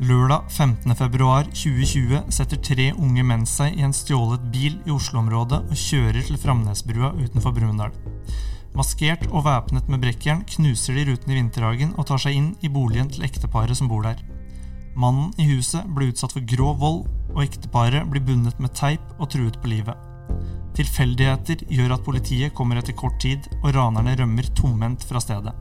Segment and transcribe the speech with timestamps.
[0.00, 6.24] Lørdag 15.2.2020 setter tre unge menn seg i en stjålet bil i Oslo-området og kjører
[6.24, 7.92] til Framnesbrua utenfor Brumunddal.
[8.72, 12.72] Maskert og væpnet med brekkjern knuser de ruten i Vinterhagen og tar seg inn i
[12.72, 14.24] boligen til ekteparet som bor der.
[14.96, 17.04] Mannen i huset blir utsatt for grov vold,
[17.36, 20.00] og ekteparet blir bundet med teip og truet på livet.
[20.80, 25.52] Tilfeldigheter gjør at politiet kommer etter kort tid, og ranerne rømmer tomhendt fra stedet.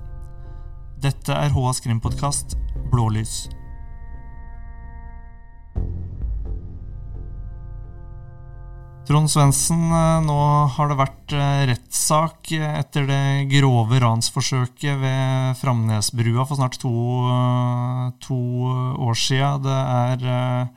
[1.03, 2.55] Dette er HAs krimpodkast
[2.88, 3.49] Blålys.
[9.09, 10.36] Trond Svendsen, eh, nå
[10.70, 16.91] har det vært eh, rettssak etter det grove ransforsøket ved Framnesbrua for snart to,
[17.34, 18.38] eh, to
[19.09, 19.66] år siden.
[19.66, 19.80] Det
[20.30, 20.70] er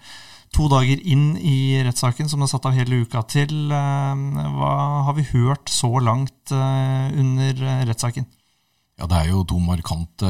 [0.56, 3.52] to dager inn i rettssaken, som det er satt av hele uka til.
[3.68, 4.72] Hva
[5.04, 8.24] har vi hørt så langt under rettssaken?
[9.02, 10.28] Ja, Det er jo to markante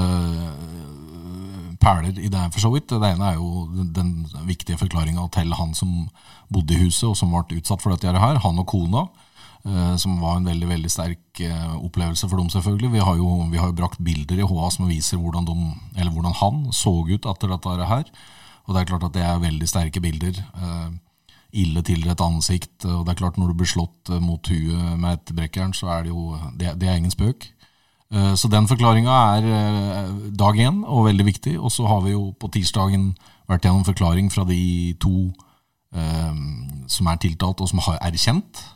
[1.82, 2.88] perler i det for så vidt.
[2.88, 6.08] Det ene er jo den viktige forklaringa til han som
[6.48, 8.40] bodde i huset, og som ble utsatt for dette her.
[8.40, 9.04] Han og kona.
[9.62, 12.92] Eh, som var en veldig veldig sterk eh, opplevelse for dem, selvfølgelig.
[12.96, 16.34] Vi har jo, vi har jo brakt bilder i HA som viser hvordan, de, hvordan
[16.40, 18.10] han så ut etter dette her.
[18.66, 20.34] Og det er klart at det er veldig sterke bilder.
[20.34, 20.88] Eh,
[21.62, 22.86] ille tilrett ansikt.
[22.88, 26.08] Og det er klart når du blir slått mot huet med et brekkjern, så er
[26.08, 27.52] det jo Det, det er ingen spøk.
[28.12, 31.56] Eh, så den forklaringa er eh, dag én og veldig viktig.
[31.60, 33.12] Og så har vi jo på tirsdagen
[33.48, 35.32] vært gjennom forklaring fra de to
[35.96, 36.36] eh,
[36.92, 38.68] som er tiltalt, og som har erkjent.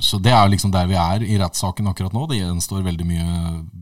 [0.00, 2.22] Så det er liksom der vi er i rettssaken akkurat nå.
[2.30, 3.26] Det gjenstår veldig mye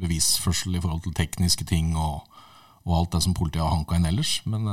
[0.00, 2.24] bevisførsel i forhold til tekniske ting og,
[2.82, 4.40] og alt det som politiet har hanka inn ellers.
[4.50, 4.66] Men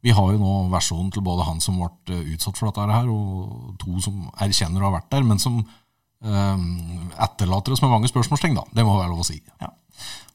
[0.00, 3.76] vi har jo nå versjonen til både han som ble utsatt for dette her, og
[3.84, 5.60] to som erkjenner å ha vært der, men som
[6.22, 8.66] etterlater oss med mange spørsmålstegn, da.
[8.70, 9.40] Det må være lov å si.
[9.62, 9.72] Ja.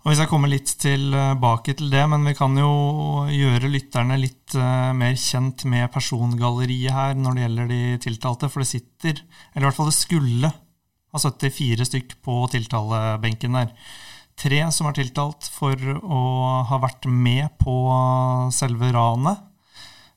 [0.08, 4.56] Og Hvis jeg kommer litt tilbake til det, men vi kan jo gjøre lytterne litt
[4.56, 8.50] uh, mer kjent med persongalleriet her når det gjelder de tiltalte.
[8.54, 9.20] For det sitter,
[9.52, 13.74] eller i hvert fall det skulle ha 74 stykk på tiltalebenken der.
[14.38, 16.24] Tre som er tiltalt for å
[16.70, 17.76] ha vært med på
[18.56, 19.44] selve ranet.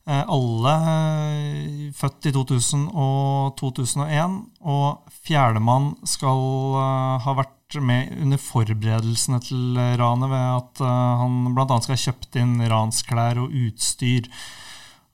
[0.09, 6.41] Eh, alle eh, født i 2000 og 2001, og fjerdemann skal
[6.81, 10.81] eh, ha vært med under forberedelsene til ranet ved at
[11.21, 11.77] han bl.a.
[11.79, 14.27] skal ha kjøpt inn ransklær og utstyr.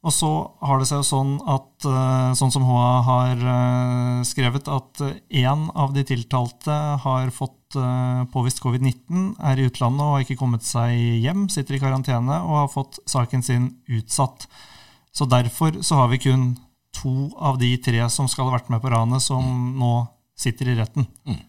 [0.06, 0.30] Og så
[0.64, 1.84] har det seg jo sånn at,
[2.38, 3.42] sånn som HA har
[4.24, 7.76] skrevet, at én av de tiltalte har fått
[8.32, 12.56] påvist covid-19, er i utlandet og har ikke kommet seg hjem, sitter i karantene og
[12.62, 13.68] har fått saken sin
[13.98, 14.48] utsatt.
[15.16, 16.50] Så derfor så har vi kun
[16.96, 19.72] to av de tre som skal ha vært med på ranet, som mm.
[19.80, 19.92] nå
[20.36, 21.08] sitter i retten.
[21.28, 21.40] Mm.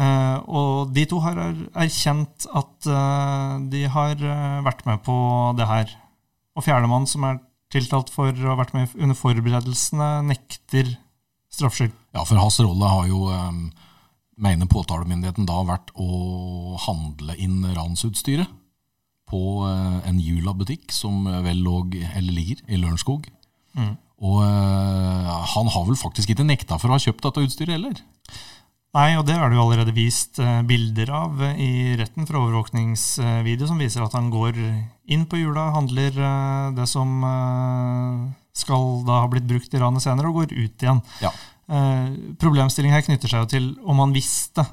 [0.00, 1.38] Uh, og de to har
[1.82, 5.16] erkjent at uh, de har uh, vært med på
[5.58, 5.92] det her.
[6.56, 10.94] Og fjerdemann, som er tiltalt for å ha vært med under forberedelsene, nekter
[11.52, 11.92] straffskyld.
[12.16, 13.66] Ja, for hans rolle har jo, um,
[14.40, 18.48] mener påtalemyndigheten da, vært å handle inn ransutstyret
[19.30, 21.82] på eh, en Jula-butikk som vel lå,
[22.12, 23.28] eller ligger i Lørenskog.
[23.78, 23.94] Mm.
[24.20, 28.02] Og uh, han har vel faktisk ikke nekta for å ha kjøpt dette utstyret heller?
[28.92, 33.80] Nei, og det er det jo allerede vist bilder av i retten fra overvåkningsvideo, som
[33.80, 34.58] viser at han går
[35.14, 36.18] inn på Jula, handler
[36.74, 37.22] det som
[38.50, 41.00] skal da ha blitt brukt i ranet senere, og går ut igjen.
[41.22, 41.30] Ja.
[41.70, 42.06] Eh,
[42.40, 44.64] Problemstillingen her knytter seg jo til om man visste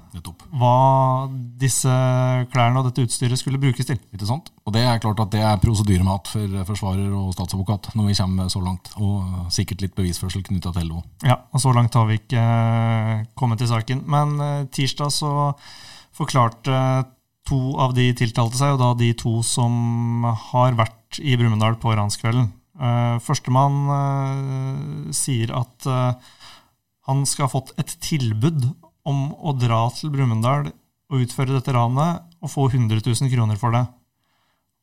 [0.58, 1.28] hva
[1.62, 1.94] disse
[2.50, 4.00] klærne og dette utstyret skulle brukes til.
[4.16, 4.50] Ikke sant?
[4.66, 8.50] Og Det er klart at det er prosedyremat for forsvarer og statsadvokat når vi kommer
[8.50, 8.90] så langt.
[8.98, 11.04] Og sikkert litt bevisførsel knytta til LO.
[11.28, 14.02] Ja, og så langt har vi ikke eh, kommet til saken.
[14.10, 15.54] Men eh, tirsdag så
[16.18, 17.06] forklarte
[17.48, 21.94] to av de tiltalte seg, og da de to som har vært i Brumunddal på
[21.96, 22.50] ranskvelden.
[23.24, 25.88] Førstemann sier at
[27.08, 28.66] han skal ha fått et tilbud
[29.08, 30.68] om å dra til Brumunddal
[31.08, 33.86] og utføre dette ranet og få 100 000 kroner for det.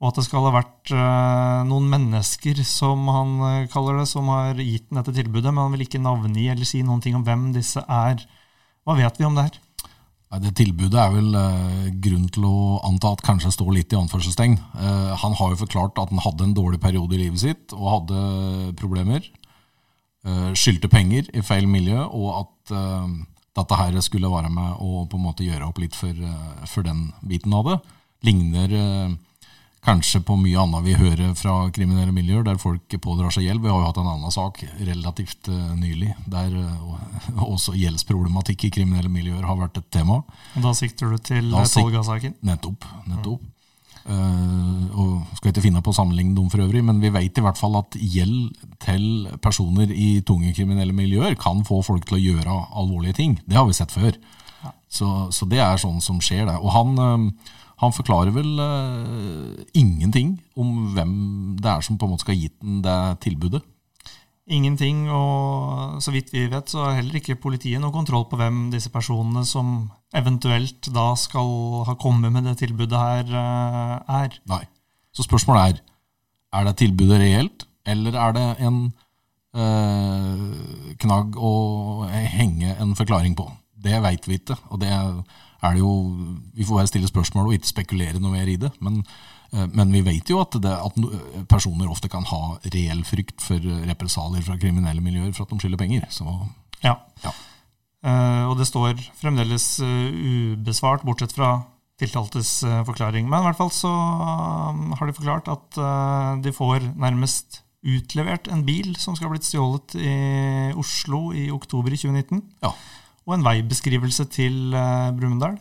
[0.02, 4.26] Og at det skal ha vært uh, noen mennesker, som han uh, kaller det, som
[4.32, 7.24] har gitt ham dette tilbudet, men han vil ikke navngi eller si noen ting om
[7.24, 8.24] hvem disse er.
[8.84, 9.60] Hva vet vi om det her?
[10.42, 12.56] Det tilbudet er vel uh, grunn til å
[12.88, 14.58] anta at kanskje står litt i anførselstegn.
[15.22, 18.74] han har jo forklart at han hadde en dårlig periode i livet sitt og hadde
[18.80, 19.22] problemer.
[20.24, 23.10] Eh, skyldte penger i feil miljø, og at uh,
[23.54, 26.86] dette her skulle være med å på en måte gjøre opp litt for, uh, for
[26.86, 27.76] den biten av det.
[28.24, 28.72] Ligner
[29.84, 33.60] kanskje på mye annet vi hører fra kriminelle miljøer, der folk pådrar seg gjeld.
[33.60, 36.56] Vi har jo hatt en annen sak relativt nylig, der
[37.52, 40.22] også gjeldsproblematikk i kriminelle miljøer har vært et tema.
[40.54, 42.38] Og Da sikter du til Tolga-saken?
[42.48, 42.88] Nettopp.
[43.12, 43.44] nettopp.
[44.04, 47.44] Uh, og skal ikke finne på å sammenligne dem for øvrig, men vi vet i
[47.44, 48.52] hvert fall at gjeld
[48.84, 49.06] til
[49.40, 53.38] personer i tunge kriminelle miljøer kan få folk til å gjøre alvorlige ting.
[53.48, 54.12] Det har vi sett før.
[54.60, 54.74] Ja.
[54.92, 56.58] Så, så, det er sånn som skjer, det.
[56.60, 61.14] Og han, uh, han forklarer vel uh, ingenting om hvem
[61.60, 63.64] det er som på en måte skal ha gitt den det tilbudet.
[64.44, 68.66] Ingenting, og så vidt vi vet, så har heller ikke politiet noe kontroll på hvem
[68.74, 74.36] disse personene som eventuelt da skal ha kommet med det tilbudet her, eh, er.
[74.52, 74.60] Nei.
[75.16, 75.82] Så spørsmålet er
[76.54, 78.76] er det tilbudet reelt, eller er det en
[79.56, 81.54] øh, knagg å
[82.06, 83.48] henge en forklaring på?
[83.74, 86.14] Det veit vi ikke, og det er det jo
[86.54, 88.70] Vi får bare stille spørsmål og ikke spekulere noe mer i det.
[88.80, 90.96] men Eh, men vi vet jo at, det, at,
[91.50, 95.78] personer ofte kan ha reell frykt for represalier fra kriminelle miljøer for at de skylder
[95.78, 96.06] penger.
[96.10, 96.26] Så,
[96.82, 96.96] ja.
[97.22, 97.34] ja.
[98.04, 101.56] Uh, og det står fremdeles uh, ubesvart, bortsett fra
[102.00, 103.30] tiltaltes uh, forklaring.
[103.30, 105.78] Men i hvert fall så har de forklart at
[106.44, 110.12] de får nærmest utlevert en bil som skal ha blitt stjålet i
[110.80, 112.42] Oslo i oktober i 2019.
[112.64, 112.72] Ja.
[113.24, 114.74] Og en veibeskrivelse til
[115.16, 115.56] Brumunddal.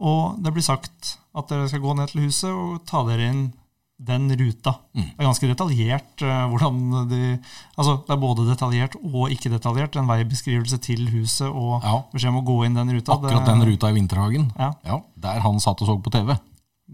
[0.00, 3.44] Og det blir sagt at dere skal gå ned til huset og ta dere inn
[4.04, 4.74] den ruta.
[4.92, 5.04] Mm.
[5.06, 7.20] Det er ganske detaljert uh, hvordan de
[7.78, 9.96] Altså, det er både detaljert og ikke detaljert.
[9.96, 12.00] En veibeskrivelse til huset og ja.
[12.12, 13.14] beskjed om å gå inn den ruta.
[13.14, 14.50] Akkurat det, den ruta i Vinterhagen.
[14.58, 14.72] Ja.
[14.86, 14.98] ja.
[15.26, 16.34] Der han satt og så på TV.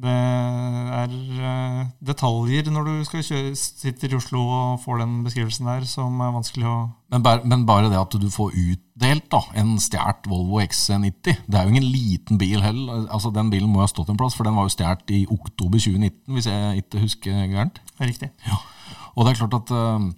[0.01, 5.69] Det er uh, detaljer når du skal kjøre, sitter i Oslo og får den beskrivelsen
[5.69, 6.77] der, som er vanskelig å
[7.13, 11.59] Men bare, men bare det at du får utdelt da, en stjålet Volvo XC90 Det
[11.59, 13.05] er jo ingen liten bil heller.
[13.11, 15.21] Altså, den bilen må jo ha stått en plass, for den var jo stjålet i
[15.29, 17.83] oktober 2019, hvis jeg ikke husker gærent.
[18.01, 18.33] Riktig.
[18.49, 18.63] Ja.
[19.17, 20.09] Og det er klart at uh,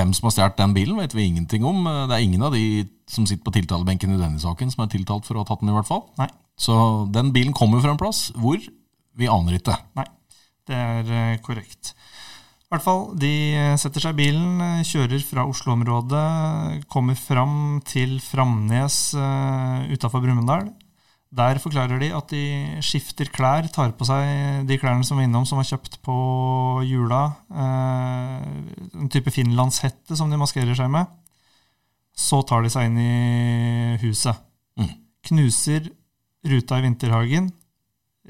[0.00, 1.84] hvem som har stjålet den bilen, vet vi ingenting om.
[1.84, 5.28] Det er ingen av de som sitter på tiltalebenken i denne saken, som er tiltalt
[5.28, 6.08] for å ha tatt den, i hvert fall.
[6.18, 6.30] Nei.
[6.60, 6.74] Så
[7.14, 8.58] den bilen kommer fra en plass hvor
[9.18, 9.76] vi aner ikke.
[9.98, 10.06] Nei,
[10.68, 11.94] det er eh, korrekt.
[12.70, 17.80] I hvert fall, De eh, setter seg i bilen, eh, kjører fra Oslo-området, kommer fram
[17.86, 19.00] til Framnes
[19.90, 20.70] utafor Brumunddal.
[21.30, 22.44] Der forklarer de at de
[22.82, 26.16] skifter klær, tar på seg de klærne som var innom, som var kjøpt på
[26.82, 27.20] jula.
[27.54, 31.06] En type finlandshette som de maskerer seg med.
[32.18, 33.14] Så tar de seg inn i
[34.02, 34.42] huset.
[34.74, 34.90] Mm.
[35.30, 35.86] Knuser
[36.50, 37.46] ruta i vinterhagen,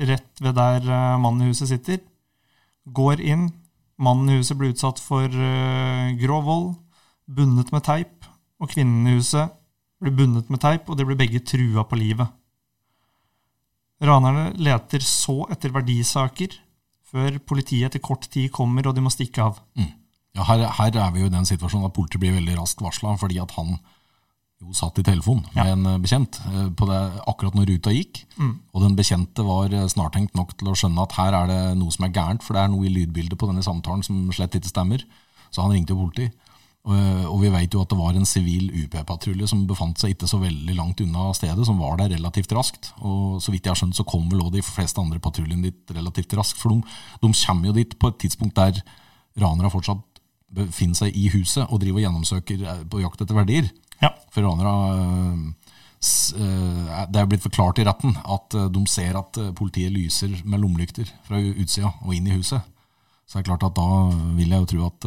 [0.08, 2.00] rett ved der eh, mannen i huset sitter.
[2.84, 3.50] Går inn.
[4.00, 6.68] Mannen i huset blir utsatt for uh, grov vold,
[7.28, 8.24] bundet med teip.
[8.60, 9.52] Og kvinnen i huset
[10.00, 12.30] blir bundet med teip, og de blir begge trua på livet.
[14.00, 16.56] Ranerne leter så etter verdisaker,
[17.10, 19.60] før politiet etter kort tid kommer og de må stikke av.
[19.76, 19.90] Mm.
[20.38, 23.16] Ja, her, her, er vi jo i den situasjonen at politiet blir veldig raskt varsla,
[23.20, 23.76] fordi at han
[24.60, 25.72] jo satt i telefon med ja.
[25.72, 26.98] en eh, bekjent eh, på det
[27.30, 28.22] akkurat når ruta gikk.
[28.36, 28.52] Mm.
[28.74, 31.94] Og den bekjente var eh, snartenkt nok til å skjønne at her er det noe
[31.94, 34.72] som er gærent, for det er noe i lydbildet på denne samtalen som slett ikke
[34.72, 35.04] stemmer.
[35.50, 36.28] Så han ringte jo politi.
[36.88, 36.96] Og,
[37.28, 40.38] og vi vet jo at det var en sivil UP-patrulje som befant seg ikke så
[40.40, 42.92] veldig langt unna stedet, som var der relativt raskt.
[43.04, 45.92] Og så vidt jeg har skjønt, så kom vel også de fleste andre patruljene dit
[45.96, 46.60] relativt raskt.
[46.60, 46.80] For de,
[47.20, 48.80] de kommer jo dit på et tidspunkt der
[49.40, 50.06] ranere fortsatt
[50.50, 53.68] befinner seg i huset og driver og gjennomsøker på jakt etter verdier.
[54.00, 54.14] Ja.
[54.32, 54.72] For ranere
[56.00, 60.34] eh, Det er blitt forklart i retten at eh, de ser at eh, politiet lyser
[60.44, 62.64] med lommelykter fra utsida og inn i huset.
[63.26, 63.88] Så det er klart at da
[64.38, 65.04] vil jeg jo tro at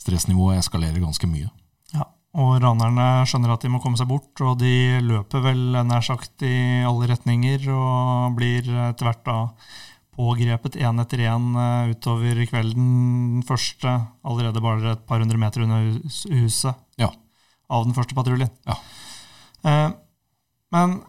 [0.00, 1.46] stressnivået eskalerer ganske mye.
[1.94, 2.04] Ja,
[2.36, 6.44] og ranerne skjønner at de må komme seg bort, og de løper vel nær sagt
[6.44, 9.38] i alle retninger og blir etter hvert da
[10.20, 11.48] pågrepet én etter én
[11.94, 12.92] utover kvelden.
[13.38, 15.96] Den første allerede bare et par hundre meter under
[16.28, 16.76] huset.
[17.00, 17.08] Ja
[17.70, 18.50] av den første patruljen.
[18.68, 18.76] Ja.
[19.70, 19.88] Eh,
[20.74, 21.00] men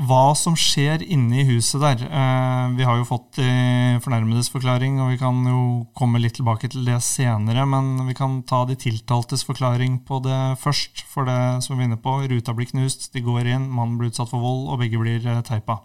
[0.00, 4.96] hva som skjer inne i huset der eh, Vi har jo fått de fornærmedes forklaring,
[5.02, 5.64] og vi kan jo
[5.98, 7.66] komme litt tilbake til det senere.
[7.68, 11.04] Men vi kan ta de tiltaltes forklaring på det først.
[11.10, 14.12] For det som vi er inne på, ruta blir knust, de går inn, mannen blir
[14.12, 15.82] utsatt for vold, og begge blir eh, teipa.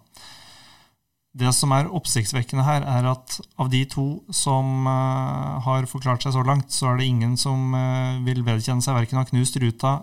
[1.35, 6.31] Det som er oppsiktsvekkende her, er at av de to som uh, har forklart seg
[6.31, 9.97] så langt, så er det ingen som uh, vil vedkjenne seg verken har knust ruta,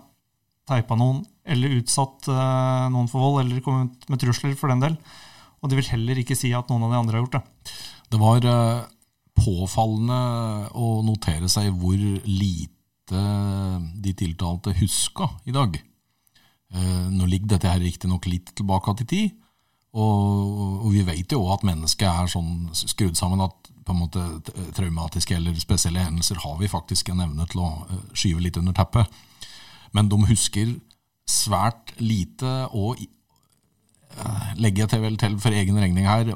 [0.69, 4.99] teipa noen eller utsatt uh, noen for vold, eller kommet med trusler, for den del.
[5.63, 7.73] Og de vil heller ikke si at noen av de andre har gjort det.
[8.13, 8.45] Det var
[9.33, 10.17] påfallende
[10.77, 13.21] å notere seg hvor lite
[14.03, 15.79] de tiltalte huska i dag.
[17.15, 19.39] Nå ligger dette her riktignok litt tilbake til tid,
[19.93, 24.23] og, og, vi vet jo at mennesket er sånn skrudd sammen at på en måte
[24.73, 28.75] traumatiske eller spesielle hendelser har vi faktisk en evne til å eh, skyve litt under
[28.77, 29.09] teppet.
[29.93, 30.71] Men de husker
[31.29, 36.31] svært lite og eh, legger jeg til vel til for egen regning her,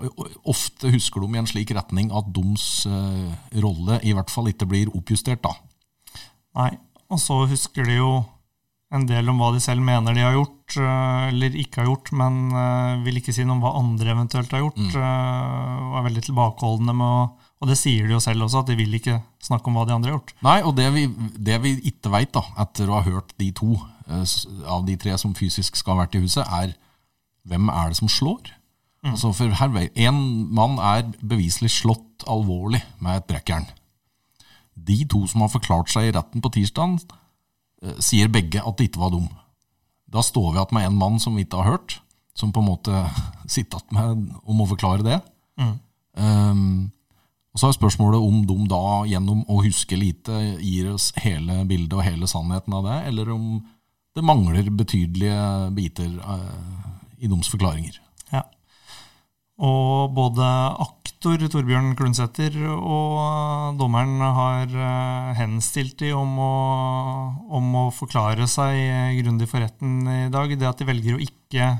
[0.45, 4.69] ofte husker de i en slik retning at deres eh, rolle i hvert fall ikke
[4.69, 5.55] blir oppjustert, da.
[6.57, 6.75] Nei,
[7.09, 8.11] og så husker de jo
[8.95, 12.11] en del om hva de selv mener de har gjort, eh, eller ikke har gjort,
[12.15, 14.79] men eh, vil ikke si noe om hva andre eventuelt har gjort.
[14.79, 14.93] Mm.
[14.95, 17.27] Og er veldig tilbakeholdne med å
[17.57, 19.93] Og det sier de jo selv også, at de vil ikke snakke om hva de
[19.95, 20.33] andre har gjort.
[20.45, 21.07] Nei, og det vi,
[21.41, 23.79] det vi ikke veit, etter å ha hørt de to
[24.69, 26.75] av de tre som fysisk skal ha vært i huset, er
[27.49, 28.53] hvem er det som slår?
[29.01, 29.15] Mm.
[29.15, 30.21] Altså for her, En
[30.53, 33.65] mann er beviselig slått alvorlig med et brekkjern.
[34.77, 37.25] De to som har forklart seg i retten på tirsdag, Eh,
[38.01, 39.27] sier begge at det ikke var dem.
[40.11, 41.99] Da står vi igjen med en mann som vi ikke har hørt,
[42.37, 43.03] som på en måte
[43.55, 45.19] sitter igjen med om å forklare det.
[45.59, 45.73] Mm.
[46.17, 46.91] Um,
[47.53, 51.95] og Så er spørsmålet om de da gjennom å huske lite gir oss hele bildet
[51.97, 53.47] og hele sannheten av det, eller om
[54.17, 57.97] det mangler betydelige biter uh, i deres forklaringer.
[58.33, 58.43] Ja.
[59.57, 60.45] Og både
[60.83, 66.53] aktor Torbjørn Klundsæter og dommeren har eh, henstilt de om å,
[67.57, 70.53] om å forklare seg grundig for retten i dag.
[70.53, 71.71] Det at de velger å ikke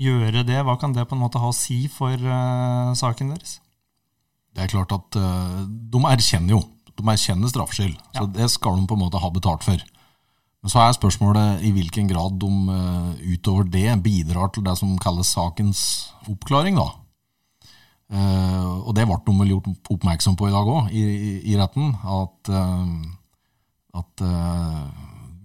[0.00, 3.58] gjøre det, hva kan det på en måte ha å si for uh, saken deres?
[4.54, 6.62] Det er klart at uh, de erkjenner jo.
[6.94, 7.94] De erkjenner straffskyld.
[8.14, 8.22] Ja.
[8.22, 9.78] Så det skal de på en måte ha betalt for.
[10.64, 14.94] Men så er spørsmålet i hvilken grad de uh, utover det bidrar til det som
[15.02, 15.80] kalles sakens
[16.30, 16.78] oppklaring.
[16.80, 16.90] da.
[18.12, 21.94] Uh, og det ble de gjort oppmerksom på i dag òg, i, i, i, retten.
[22.04, 24.84] At, uh, at uh,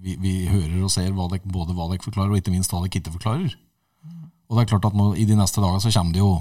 [0.04, 2.84] vi, vi, hører og ser hva dek, både hva dere forklarer, og ikke minst hva
[2.84, 3.56] dere ikke forklarer.
[4.50, 6.40] Og det er klart at nå, I de neste dagene så kommer det jo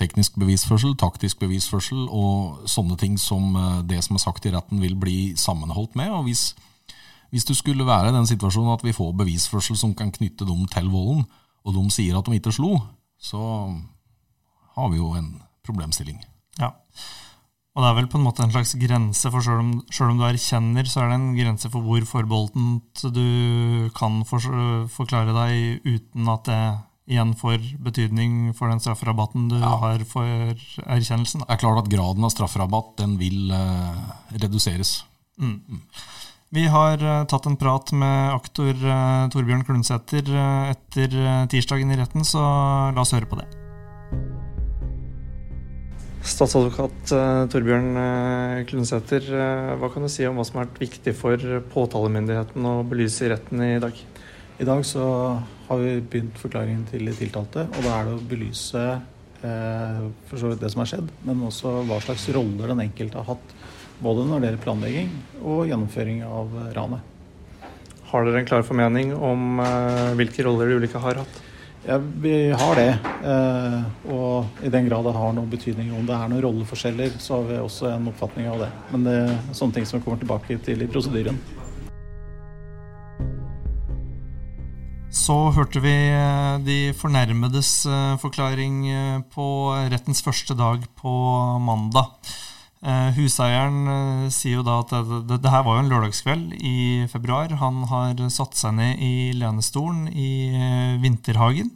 [0.00, 3.56] teknisk bevisførsel, taktisk bevisførsel og sånne ting som
[3.88, 6.12] det som er sagt i retten, vil bli sammenholdt med.
[6.12, 6.50] og hvis,
[7.32, 10.68] hvis du skulle være i den situasjonen at vi får bevisførsel som kan knytte dem
[10.70, 11.24] til volden,
[11.64, 12.76] og de sier at de ikke slo,
[13.18, 13.40] så
[14.76, 15.30] har vi jo en
[15.66, 16.20] problemstilling.
[16.60, 16.72] Ja.
[17.76, 20.24] Og det er vel på en måte en slags grense, for selv om, om du
[20.24, 24.40] erkjenner, så er det en grense for hvor forbeholdent du kan for,
[24.94, 26.60] forklare deg uten at det
[27.06, 29.74] igjen får betydning for den strafferabatten du ja.
[29.82, 31.44] har for erkjennelsen.
[31.44, 34.98] Det er klart at graden av strafferabatt den vil uh, reduseres.
[35.36, 35.60] Mm.
[35.68, 35.84] Mm.
[36.56, 40.32] Vi har uh, tatt en prat med aktor uh, Torbjørn Klundsæter
[40.72, 41.20] etter
[41.52, 42.42] tirsdagen i retten, så
[42.90, 43.65] la oss høre på det.
[46.26, 50.80] Statsadvokat uh, Torbjørn uh, Klundsæter, uh, hva kan du si om hva som har vært
[50.82, 51.38] viktig for
[51.70, 54.00] påtalemyndigheten å belyse i retten i dag?
[54.58, 55.04] I dag så
[55.68, 58.84] har vi begynt forklaringen til de tiltalte, og da er det å belyse
[60.26, 63.36] for så vidt det som har skjedd, men også hva slags roller den enkelte har
[63.36, 63.52] hatt.
[64.02, 65.12] Både når det gjelder planlegging
[65.44, 67.12] og gjennomføring av ranet.
[68.08, 69.60] Har dere en klar formening om
[70.18, 71.42] hvilke roller de ulike har hatt?
[71.88, 72.98] Ja, vi har det.
[73.24, 77.36] Eh, og i den grad det har noen betydning om det er noen rolleforskjeller, så
[77.36, 78.70] har vi også en oppfatning av det.
[78.90, 81.38] Men det er sånne ting som kommer tilbake til i prosedyren.
[85.14, 88.82] Så hørte vi eh, de fornærmedes eh, forklaring
[89.30, 89.46] på
[89.94, 91.14] rettens første dag på
[91.62, 92.18] mandag.
[93.16, 97.54] Huseieren sier jo da at det, det, det, her var jo en lørdagskveld i februar.
[97.62, 100.30] Han har satt seg ned i lenestolen i
[101.02, 101.72] vinterhagen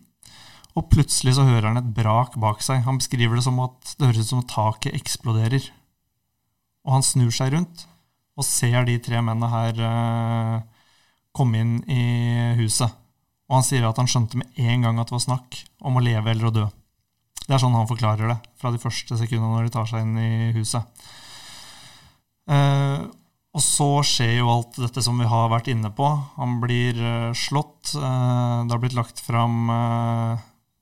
[0.78, 2.85] og plutselig så hører han et brak bak seg.
[2.87, 5.66] Han beskriver det som at det høres ut som at taket eksploderer.
[6.87, 7.87] Og han snur seg rundt
[8.38, 9.80] og ser de tre mennene her
[11.37, 12.04] komme inn i
[12.61, 12.88] huset.
[13.50, 16.04] Og han sier at han skjønte med en gang at det var snakk om å
[16.04, 16.69] leve eller å dø.
[17.50, 20.21] Det er sånn han forklarer det fra de første sekundene når de tar seg inn
[20.23, 21.09] i huset.
[22.47, 23.11] Uh,
[23.50, 26.07] og så skjer jo alt dette som vi har vært inne på.
[26.37, 27.90] Han blir uh, slått.
[27.90, 29.66] det har blitt lagt fram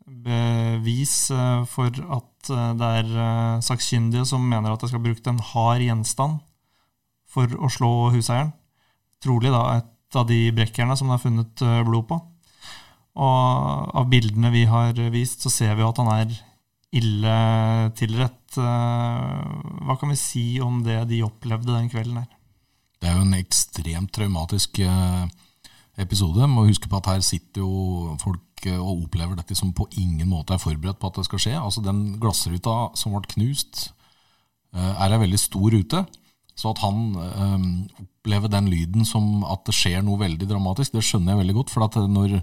[0.08, 5.28] bevis eh, for at eh, det er eh, sakkyndige som mener at det skal brukt
[5.28, 6.40] en hard gjenstand
[7.28, 8.54] for å slå huseieren.
[9.22, 12.16] Trolig da et av de brekkjernene som det er funnet blod på.
[13.18, 16.37] Og av bildene vi har vist, så ser vi at han er
[16.97, 17.37] ille
[17.99, 18.57] tilrett.
[18.57, 22.28] Hva kan vi si om det de opplevde den kvelden her?
[22.99, 24.80] Det er jo en ekstremt traumatisk
[25.99, 26.49] episode.
[26.50, 30.54] Må huske på at her sitter jo folk og opplever dette som på ingen måte
[30.54, 31.54] er forberedt på at det skal skje.
[31.59, 33.92] Altså Den glassruta som ble knust,
[34.75, 36.07] eh, er ei veldig stor rute.
[36.59, 41.04] Så at han øhm, opplever den lyden som at det skjer noe veldig dramatisk, det
[41.07, 41.71] skjønner jeg veldig godt.
[41.71, 42.40] For at når,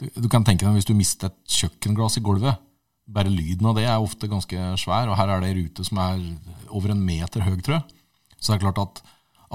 [0.00, 2.56] du kan tenke deg hvis du mister et kjøkkenglass i gulvet.
[3.04, 6.00] Bare lyden av det er ofte ganske svær, og her er det ei rute som
[6.00, 6.22] er
[6.70, 7.98] over en meter høy, tror jeg.
[8.38, 9.02] Så det er klart at,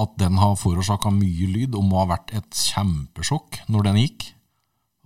[0.06, 4.28] at den har forårsaka mye lyd og må ha vært et kjempesjokk når den gikk.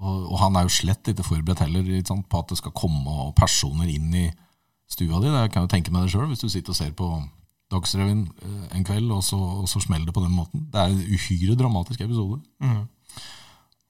[0.03, 2.75] Og, og han er jo slett ikke forberedt heller ikke sant, på at det skal
[2.75, 4.25] komme personer inn i
[4.91, 5.31] stua di.
[5.31, 7.09] Det kan jo tenke meg det sjøl, hvis du sitter og ser på
[7.73, 10.67] Dagsrevyen eh, en kveld, og så, og så smeller det på den måten.
[10.69, 12.41] Det er en uhyre dramatisk episode.
[12.61, 12.83] Mm.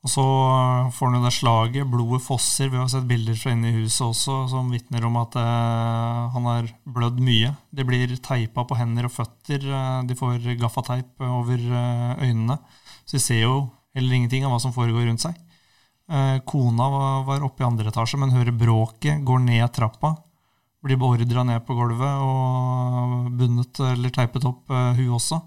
[0.03, 0.23] Og så
[0.91, 1.87] får han jo det slaget.
[1.87, 2.67] Blodet fosser.
[2.71, 6.49] Vi har sett bilder fra inne i huset også som vitner om at eh, han
[6.49, 7.53] har blødd mye.
[7.71, 9.63] De blir teipa på hender og føtter.
[9.63, 12.59] Eh, de får gaffateip over eh, øynene.
[13.05, 13.55] Så de ser jo
[13.95, 15.39] heller ingenting av hva som foregår rundt seg.
[16.11, 20.17] Eh, kona var, var oppe i andre etasje, men hører bråket, går ned trappa.
[20.83, 25.39] Blir beordra ned på gulvet og bundet eller teipet opp, eh, hun også.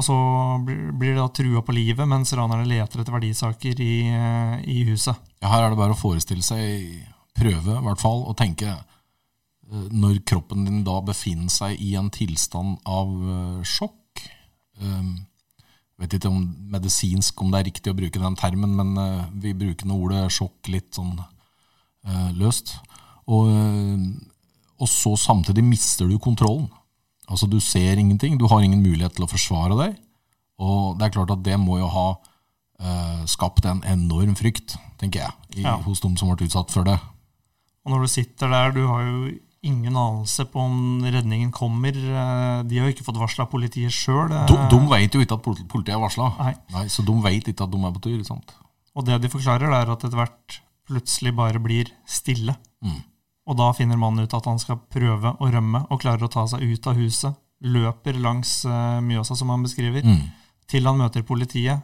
[0.00, 0.16] Og så
[0.64, 5.18] blir det da trua på livet mens ranerne leter etter verdisaker i, eh, i huset.
[5.42, 7.02] Ja, her er det bare å forestille seg,
[7.36, 12.08] prøve i hvert fall, å tenke eh, Når kroppen din da befinner seg i en
[12.10, 14.24] tilstand av eh, sjokk
[14.80, 16.40] Jeg vet ikke om
[16.72, 18.96] medisinsk om det er riktig å bruke den termen, men
[19.36, 21.10] vi bruker nå ordet sjokk litt sånn
[22.40, 22.72] løst.
[23.28, 23.50] Og,
[24.80, 26.70] og så samtidig mister du kontrollen.
[27.30, 30.00] Altså, du ser ingenting, du har ingen mulighet til å forsvare deg.
[30.60, 35.24] Og det er klart at det må jo ha uh, skapt en enorm frykt, tenker
[35.24, 35.78] jeg, i, ja.
[35.86, 36.98] hos dem som ble utsatt for det.
[37.86, 39.30] Og når du sitter der, du har jo
[39.66, 41.92] ingen anelse på om redningen kommer.
[41.92, 44.32] Eh, de har jo ikke fått varsla politiet sjøl.
[44.48, 46.30] De, de vet jo ikke at politiet er varsla,
[46.88, 48.22] så de vet ikke at de er på tur.
[48.24, 48.54] Sant?
[48.96, 50.60] Og det de forklarer, er at etter hvert
[50.90, 52.56] plutselig bare blir stille.
[52.84, 53.02] Mm.
[53.50, 56.46] Og da finner mannen ut at han skal prøve å rømme, og klarer å ta
[56.50, 57.38] seg ut av huset.
[57.66, 60.20] Løper langs uh, Mjøsa, som han beskriver, mm.
[60.70, 61.82] til han møter politiet.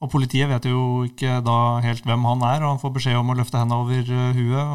[0.00, 1.54] Og politiet vet jo ikke da
[1.84, 4.70] helt hvem han er, og han får beskjed om å løfte hendene over uh, huet.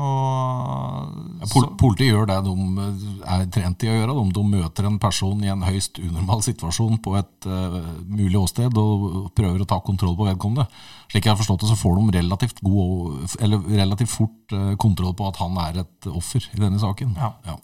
[1.42, 2.54] Ja, pol politiet gjør det de
[2.84, 4.18] eh, er trent i å gjøre.
[4.20, 8.78] De, de møter en person i en høyst unormal situasjon på et uh, mulig åsted
[8.78, 10.68] og prøver å ta kontroll på vedkommende.
[11.10, 15.18] Slik jeg har forstått det, så får de relativt, god, eller relativt fort uh, kontroll
[15.18, 17.18] på at han er et offer i denne saken.
[17.18, 17.58] Ja, ja.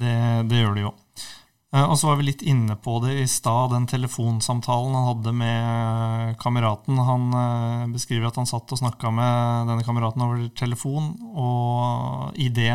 [0.00, 0.16] Det,
[0.48, 0.96] det gjør de jo.
[1.70, 5.34] Eh, og så var vi litt inne på det i stad, den telefonsamtalen han hadde
[5.38, 6.98] med kameraten.
[7.06, 12.74] Han eh, beskriver at han satt og snakka med denne kameraten over telefon, og idet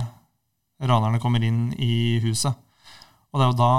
[0.80, 2.56] ranerne kommer inn i huset.
[3.32, 3.74] Og det er jo da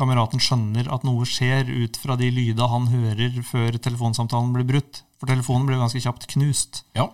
[0.00, 5.02] kameraten skjønner at noe skjer ut fra de lyda han hører før telefonsamtalen blir brutt.
[5.20, 6.84] For telefonen blir ganske kjapt knust.
[6.96, 7.10] Ja.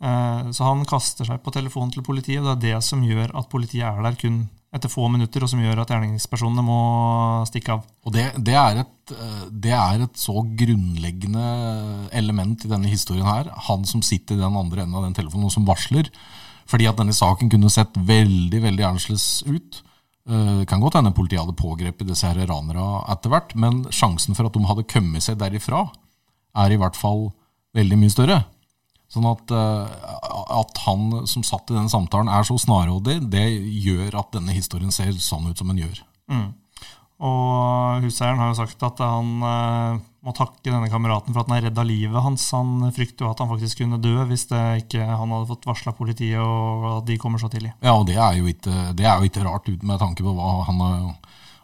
[0.00, 3.36] Eh, så han kaster seg på telefonen til politiet, og det er det som gjør
[3.36, 4.46] at politiet er der kun
[4.76, 6.78] etter få minutter, og som gjør at gjerningspersonene må
[7.48, 7.84] stikke av.
[8.06, 9.14] Og det, det, er et,
[9.50, 11.46] det, er et, så grunnleggende
[12.16, 13.50] element i denne historien her.
[13.70, 16.10] Han som sitter i den andre enden av den telefonen og som varsler.
[16.66, 19.82] Fordi at denne saken kunne sett veldig veldig annerledes ut.
[20.28, 24.34] Eh, det kan godt hende politiet hadde pågrepet disse her ranere etter hvert, men sjansen
[24.34, 25.86] for at de hadde kommet seg derifra,
[26.56, 27.28] er i hvert fall
[27.76, 28.40] veldig mye større.
[29.12, 30.12] Sånn at, eh,
[30.58, 33.46] at, han som satt i den samtalen, er så snarrådig, det
[33.86, 36.00] gjør at denne historien ser sånn ut som den gjør.
[36.32, 36.48] Mm.
[37.26, 41.56] Og huseieren har jo sagt at han uh, må takke denne kameraten for at han
[41.56, 42.44] er redd av livet hans.
[42.52, 46.42] Han frykter jo at han faktisk kunne dø hvis ikke han hadde fått varsla politiet
[46.42, 47.72] og at de kommer så tidlig.
[47.80, 50.58] Ja, og det er jo ikke, det er jo ikke rart med tanke på hva
[50.68, 50.98] han har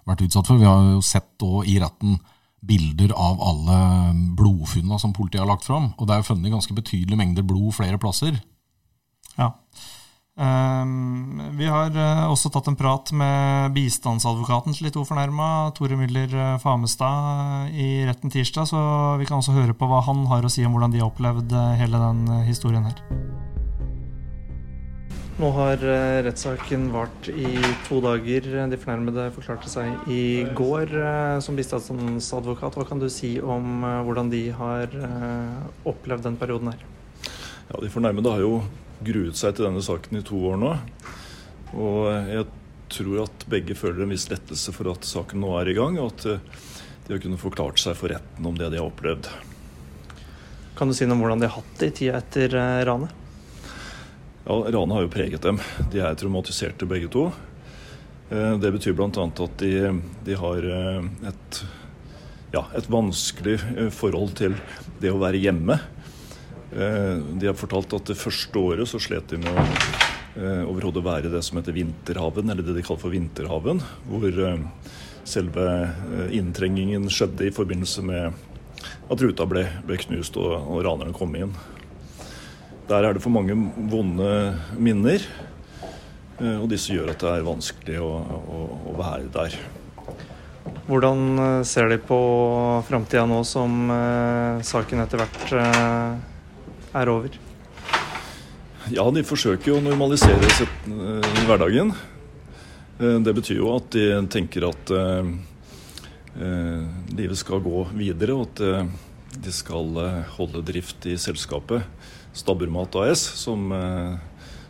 [0.08, 0.62] vært utsatt for.
[0.62, 2.16] Vi har jo sett i retten
[2.62, 3.78] bilder av alle
[4.38, 5.90] blodfunna som politiet har lagt fram.
[5.98, 8.38] Og det er jo funnet ganske betydelige mengder blod flere plasser.
[9.38, 9.52] Ja.
[10.32, 16.58] Um, vi har uh, også tatt en prat med bistandsadvokaten til de Tore Müller eh,
[16.58, 18.80] Famestad, i retten tirsdag, så
[19.20, 21.52] vi kan også høre på hva han har å si om hvordan de har opplevd
[21.52, 23.41] uh, hele den historien her.
[25.40, 28.44] Nå har eh, rettssaken vart i to dager.
[28.68, 32.76] De fornærmede forklarte seg i går eh, som bistandsadvokat.
[32.76, 34.92] Hva kan du si om eh, hvordan de har
[35.88, 36.82] opplevd den perioden her?
[37.70, 38.58] Ja, De fornærmede har jo
[39.02, 40.74] gruet seg til denne saken i to år nå.
[41.80, 42.44] Og jeg
[42.92, 46.12] tror at begge føler en viss lettelse for at saken nå er i gang, og
[46.12, 46.26] at
[47.06, 49.32] de har kunnet forklart seg for retten om det de har opplevd.
[50.76, 53.21] Kan du si noe om hvordan de har hatt det i tida etter ranet?
[54.44, 55.58] Ja, Ranet har jo preget dem.
[55.92, 57.28] De er traumatiserte begge to.
[58.26, 59.06] Eh, det betyr bl.a.
[59.14, 59.92] at de,
[60.26, 61.58] de har eh, et,
[62.50, 64.56] ja, et, vanskelig eh, forhold til
[65.02, 65.78] det å være hjemme.
[66.72, 71.42] De har fortalt at det første året så slet de med å overhodet være det
[71.44, 73.82] som heter vinterhaven, eller det de kaller for vinterhaven.
[74.08, 74.38] Hvor
[75.28, 75.66] selve
[76.32, 78.40] inntrengingen skjedde i forbindelse med
[79.12, 81.52] at ruta ble, ble knust og, og ranerne kom inn.
[82.92, 83.54] Der er det for mange
[83.88, 84.32] vonde
[84.76, 85.22] minner.
[86.42, 88.58] Eh, og disse gjør at det er vanskelig å, å,
[88.90, 89.54] å være der.
[90.90, 92.18] Hvordan eh, ser de på
[92.84, 95.54] framtida nå som eh, saken etter hvert
[96.92, 97.38] er over?
[98.92, 100.88] Ja, de forsøker jo å normalisere sitt,
[101.46, 101.94] hverdagen.
[102.98, 104.90] Det betyr jo at de tenker at
[107.14, 108.90] livet skal gå videre, og at
[109.38, 109.96] de skal
[110.36, 111.86] holde drift i selskapet
[112.36, 113.72] Stabburmat AS, som,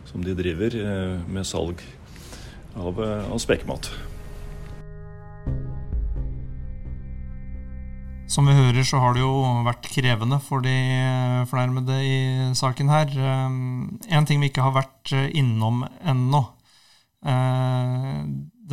[0.09, 0.75] som de driver
[1.31, 1.79] med salg
[2.75, 3.91] av, av spekemat.
[8.33, 9.33] Som vi hører, så har det jo
[9.65, 10.73] vært krevende for de
[11.51, 12.15] fornærmede i
[12.57, 13.11] saken her.
[13.13, 16.41] En ting vi ikke har vært eh, innom ennå.
[17.29, 18.23] Eh,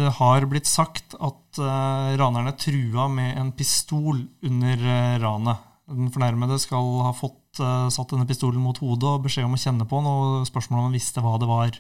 [0.00, 4.86] det har blitt sagt at eh, ranerne trua med en pistol under
[5.20, 5.66] ranet.
[5.90, 9.86] Den fornærmede skal ha fått satt denne pistolen mot hodet og beskjed om å kjenne
[9.90, 11.78] på den, og spørsmålet om han visste hva det var.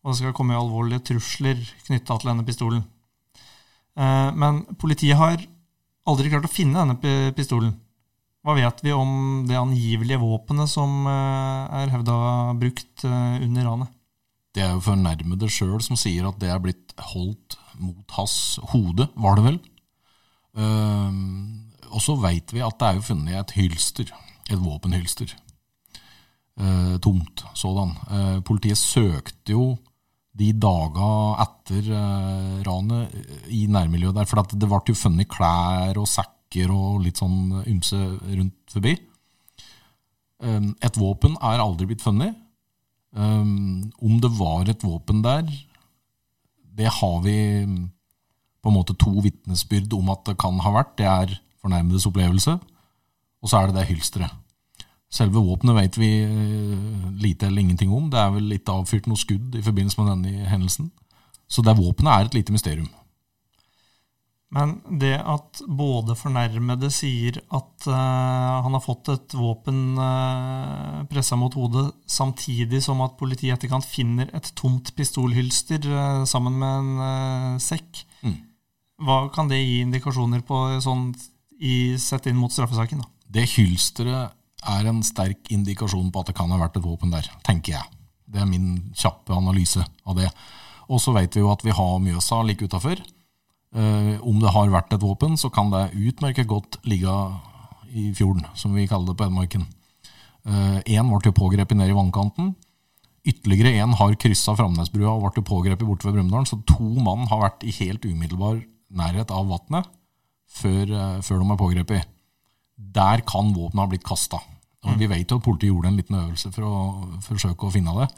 [0.00, 2.86] Og det skal komme alvorlige trusler knytta til denne pistolen.
[3.98, 5.42] Men politiet har
[6.08, 7.74] aldri klart å finne denne pistolen.
[8.46, 12.18] Hva vet vi om det angivelige våpenet som eh, er hevda
[12.56, 13.90] brukt under ranet?
[14.56, 19.06] Det er jo fornærmede sjøl som sier at det er blitt holdt mot hans hode,
[19.20, 19.58] var det vel.
[20.58, 21.12] Uh,
[21.92, 24.10] og så veit vi at det er jo funnet et hylster,
[24.48, 25.34] et våpenhylster.
[26.58, 27.94] Eh, tomt sådan.
[28.10, 29.76] Eh, politiet søkte jo
[30.38, 31.10] de daga
[31.44, 33.14] etter eh, ranet
[33.54, 34.28] i nærmiljøet der.
[34.28, 38.96] For det ble jo funnet klær og sekker og litt sånn ymse rundt forbi.
[40.42, 42.36] Eh, et våpen er aldri blitt funnet.
[43.08, 45.46] Um, om det var et våpen der,
[46.76, 47.38] det har vi
[48.60, 50.92] på en måte to vitnesbyrd om at det kan ha vært.
[51.00, 52.58] Det er fornærmedes opplevelse,
[53.42, 54.34] og så er det det hylsteret.
[55.08, 58.10] Selve våpenet vet vi eh, lite eller ingenting om.
[58.12, 60.90] Det er vel ikke avfyrt noe skudd i forbindelse med denne hendelsen.
[61.48, 62.90] Så det våpenet er et lite mysterium.
[64.52, 71.02] Men det at både fornærmede sier at uh, han har fått et våpen uh, eh,
[71.10, 76.56] pressa mot hodet, samtidig som at politiet i etterkant finner et tomt pistolhylster uh, sammen
[76.62, 78.38] med en uh, sekk, mm.
[79.04, 81.10] hva kan det gi indikasjoner på sånn,
[81.58, 83.02] i, sett inn mot straffesaken?
[83.02, 83.10] da?
[83.28, 84.34] Det hylsteret
[84.68, 87.98] er en sterk indikasjon på at det kan ha vært et våpen der, tenker jeg.
[88.28, 90.28] Det er min kjappe analyse av det.
[90.88, 93.00] Og så vet vi jo at vi har Mjøsa like utafor.
[93.76, 97.12] Eh, om det har vært et våpen, så kan det utmerket godt ligge
[97.92, 99.66] i fjorden, som vi kaller det på Edmarken.
[100.48, 102.54] Én eh, ble jo pågrepet nede i vannkanten.
[103.28, 106.48] Ytterligere én har kryssa Framnesbrua og ble pågrepet borte ved Brumunddal.
[106.48, 109.88] Så to mann har vært i helt umiddelbar nærhet av vannet
[110.48, 112.14] før, uh, før de er pågrepet.
[112.78, 114.40] Der kan våpenet ha blitt kasta.
[114.86, 114.96] Mm.
[115.00, 116.74] Vi vet jo at politiet gjorde en liten øvelse for å
[117.24, 118.08] forsøke å finne det.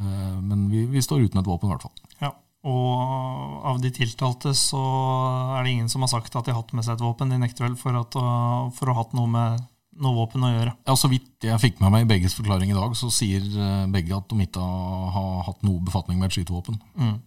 [0.00, 2.16] Eh, men vi, vi står uten et våpen, i hvert fall.
[2.22, 2.32] Ja,
[2.66, 4.80] og av de tiltalte så
[5.56, 7.32] er det ingen som har sagt at de har hatt med seg et våpen.
[7.32, 8.18] De nekter vel for, at,
[8.76, 9.68] for å ha hatt noe med
[10.00, 10.74] noe våpen å gjøre.
[10.88, 13.88] Ja, Så vidt jeg fikk med meg i begges forklaring i dag, så sier eh,
[13.92, 14.62] begge at de ikke
[15.16, 16.78] har hatt noe befatning med et skytevåpen.
[16.96, 17.18] Mm.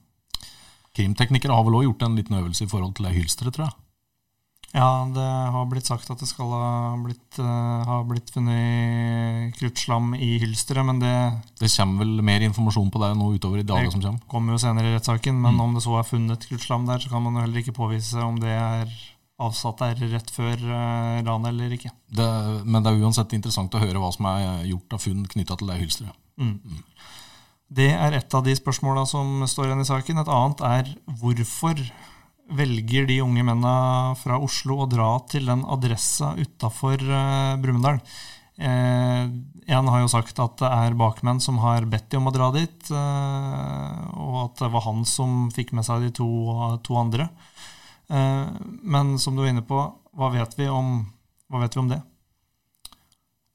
[0.97, 3.77] Krimteknikere har vel òg gjort en liten øvelse i forhold til det hylsteret, tror jeg.
[4.73, 10.15] Ja, det har blitt sagt at det skal ha blitt, uh, ha blitt funnet kruttslam
[10.17, 11.13] i hylsteret, men det
[11.59, 14.23] Det kommer vel mer informasjon på det nå utover i dagene som kommer?
[14.23, 15.61] Det kommer jo senere i rettssaken, men mm.
[15.61, 18.39] om det så er funnet kruttslam der, så kan man jo heller ikke påvise om
[18.41, 18.95] det er
[19.43, 21.93] avsatt der rett før uh, ranet eller ikke.
[22.09, 22.29] Det,
[22.65, 25.69] men det er uansett interessant å høre hva som er gjort av funn knytta til
[25.69, 26.17] det hylsteret.
[26.41, 26.57] Mm.
[26.65, 26.81] Mm.
[27.73, 30.21] Det er et av de spørsmåla som står igjen i saken.
[30.21, 31.85] Et annet er hvorfor
[32.51, 38.01] velger de unge mennene fra Oslo å dra til den adressa utafor uh, Brumunddal.
[38.57, 39.23] Eh,
[39.65, 42.51] en har jo sagt at det er bakmenn som har bedt de om å dra
[42.53, 46.27] dit, eh, og at det var han som fikk med seg de to,
[46.85, 47.29] to andre.
[48.13, 48.51] Eh,
[48.83, 49.79] men som du var inne på,
[50.13, 50.99] hva vet vi om,
[51.57, 52.01] vet vi om det?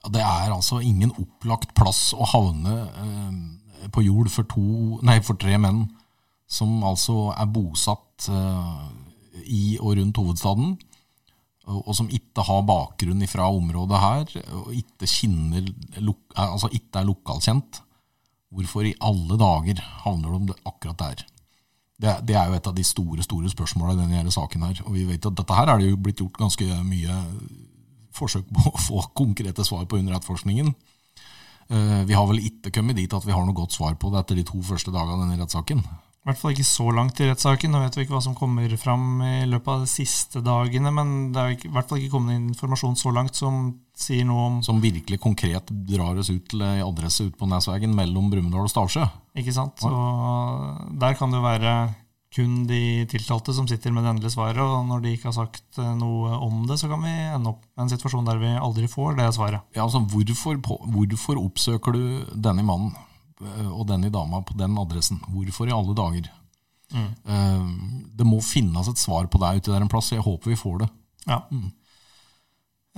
[0.08, 5.38] Det er altså ingen opplagt plass å havne eh, på jord for, to, nei, for
[5.38, 5.84] tre menn
[6.48, 8.88] som altså er bosatt uh,
[9.44, 10.76] i og rundt hovedstaden,
[11.68, 15.68] og som ikke har bakgrunn fra området her, og ikke, kjenner,
[16.32, 17.82] altså ikke er lokalkjent.
[18.48, 21.26] Hvorfor i alle dager havner de akkurat der?
[21.98, 24.62] Det, det, er jo et av de store store spørsmåla i denne saken.
[24.62, 27.16] her, og vi vet at Dette her er det jo blitt gjort ganske mye
[28.16, 30.72] forsøk på å få konkrete svar på under etterforskningen.
[31.68, 34.22] Uh, vi har vel ikke kommet dit at vi har noe godt svar på det
[34.22, 35.82] etter de to første dagene av denne rettssaken.
[36.18, 37.72] I hvert fall ikke så langt i rettssaken.
[37.72, 41.12] Nå vet vi ikke hva som kommer fram i løpet av de siste dagene, men
[41.32, 44.82] det er i hvert fall ikke kommet informasjon så langt som sier noe om Som
[44.82, 49.06] virkelig konkret drar oss ut til ei adresse ute på Nesvegen mellom Brumunddal og Stavsjø.
[49.40, 49.82] Ikke sant.
[49.88, 51.78] Og der kan det jo være
[52.34, 55.80] kun de tiltalte som sitter med det endelige svaret, og når de ikke har sagt
[55.80, 58.88] eh, noe om det, så kan vi ende opp med en situasjon der vi aldri
[58.90, 59.64] får det svaret.
[59.76, 62.02] Ja, altså hvorfor, på, hvorfor oppsøker du
[62.34, 63.07] denne mannen eh,
[63.40, 65.20] og denne dama på den adressen?
[65.30, 66.30] Hvorfor i alle dager?
[66.88, 67.10] Mm.
[68.16, 70.80] Det må finnes et svar på det ute der en plass, jeg håper vi får
[70.82, 70.88] det.
[71.28, 71.42] Ja.
[71.52, 71.68] Mm.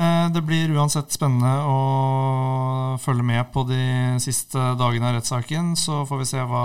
[0.00, 3.82] Eh, det blir uansett spennende å følge med på de
[4.22, 5.74] siste dagene av rettssaken.
[5.76, 6.64] Så får vi se hva,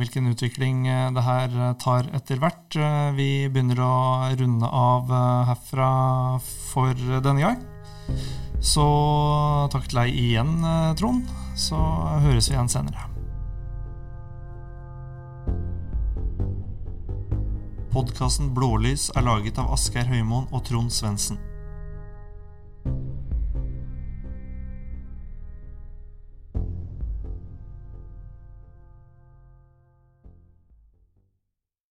[0.00, 2.78] hvilken utvikling eh, det her eh, tar etter hvert.
[3.18, 3.94] Vi begynner å
[4.40, 5.12] runde av
[5.50, 5.92] herfra
[6.72, 7.60] for denne gang.
[8.64, 8.86] Så
[9.72, 10.56] takk til deg igjen,
[11.00, 11.28] Trond.
[11.60, 11.78] Så
[12.24, 13.09] høres vi igjen senere.
[17.90, 21.40] Podkasten Blålys er laget av Asgeir Høymoen og Trond Svendsen.